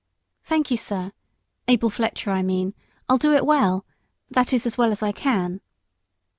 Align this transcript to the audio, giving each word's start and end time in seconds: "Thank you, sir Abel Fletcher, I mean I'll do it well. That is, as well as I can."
"Thank 0.43 0.71
you, 0.71 0.77
sir 0.77 1.11
Abel 1.67 1.91
Fletcher, 1.91 2.31
I 2.31 2.41
mean 2.41 2.73
I'll 3.07 3.19
do 3.19 3.33
it 3.33 3.45
well. 3.45 3.85
That 4.31 4.51
is, 4.51 4.65
as 4.65 4.75
well 4.75 4.91
as 4.91 5.03
I 5.03 5.11
can." 5.11 5.61